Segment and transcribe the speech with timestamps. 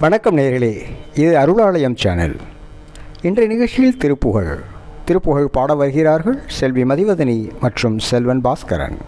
[0.00, 0.72] வணக்கம் நேர்களே
[1.20, 2.34] இது அருளாலயம் சேனல்.
[3.28, 4.52] இன்றைய நிகழ்ச்சியில் திருப்புகழ்.
[5.08, 8.98] திருப்புகழ் பாட வருகிறார்கள் செல்வி மதிவதனி மற்றும் செல்வன் பாஸ்கரன்.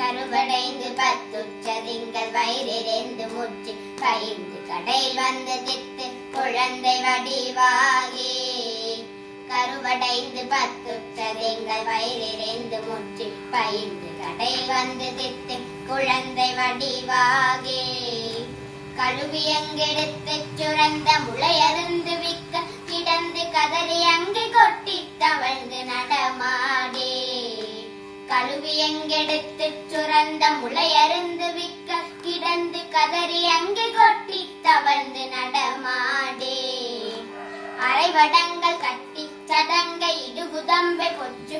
[0.00, 5.54] கருவடைந்து பத்துச்சதிங்கள் வயிறிறந்து முற்றி பயின்று கடையில் வந்து
[6.38, 8.34] குழந்தை வடிவாகி
[9.50, 15.56] கருவடைந்து பத்துத்ததெங்கள் வயிறிறைந்து முற்றி பயின்று கடை வந்து தித்து
[15.88, 17.82] குழந்தை வடிவாகி.
[18.98, 27.12] கழுவி அங்கெடுத்து சுரந்த முளையருந்து விக்க கிடந்து கதறி அங்கே கொட்டி தவழ்ந்து நடமாடி.
[28.32, 31.90] கழுவி எங்கெடுத்து சுரந்த முளையருந்து விக்க
[32.24, 35.57] கிடந்து கதறி அங்கே கொட்டி தவழ்ந்து நட
[38.16, 41.58] வடங்கள் கட்டி இது இடுகுதம்பை பொச்சு.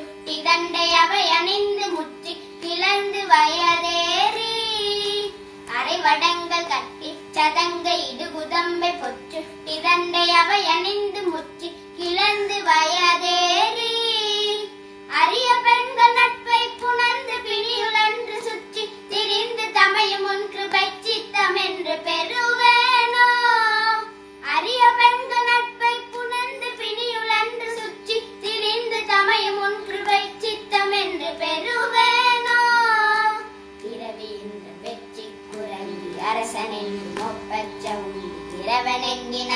[38.69, 39.51] உண்டி திரவன் என்கின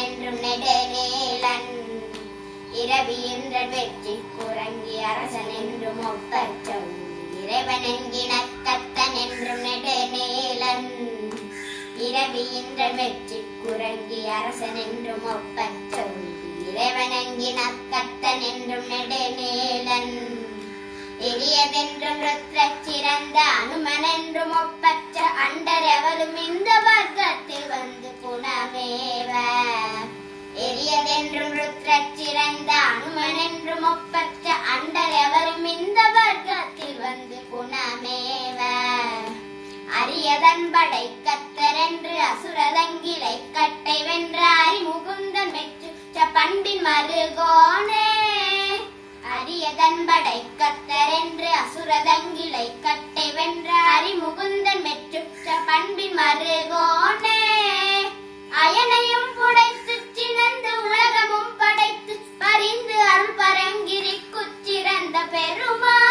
[0.00, 1.70] என்றும் நெடுநீலன்
[2.74, 8.32] இரவி என்ற வெற்றி குரங்கி அரசன் என்றும் ஒப்பற்ற உண்டி இறைவன் என்கின
[8.66, 10.88] கத்தன் என்றும் நெடுநீலன்
[12.04, 16.32] இரவி என்ற வெற்றி குரங்கி அரசன் என்றும் ஒப்பற்ற உண்டி
[16.66, 20.14] இறைவன் என்கின கத்தன் என்றும் நெடுநீலன்
[21.30, 26.70] எரியதென்றும் ருத்ரச் சிறந்த அனுமன் என்றும் ஒப்பற்ற அண்டர் எவரும் இந்த
[28.22, 29.32] குணமேவ.
[30.66, 38.58] எரியதென்றும் ருத்ரச்சிறந்த அனுமனென்றும் ஒப்பற்ற அண்டர் எவரும் இந்த வர்க்கத்தில் வந்து குணமேவ.
[40.00, 48.08] அரியதன் படை கத்தரென்று அசுரதங்கிலை கட்டை வென்றாய் முகுந்தன் மெச்சு பண்பின் மருகோனே.
[49.36, 53.09] அரியதன் படை கத்தரென்று அசுரதங்கிலை கட்டை
[65.40, 66.09] பெருமா